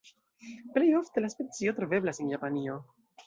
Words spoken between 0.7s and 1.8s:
Plej ofte la specio